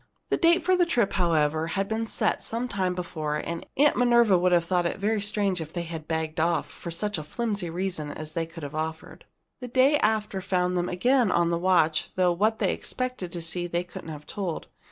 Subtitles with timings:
[0.31, 4.35] The date for the trip, however, had been set some time before, and Aunt Minerva
[4.35, 8.09] would have thought it very strange if they had begged off, for such flimsy reason
[8.09, 9.25] as they could have offered.
[9.59, 13.83] The day after found them again on watch, though what they expected to see they
[13.83, 14.65] couldn't have told.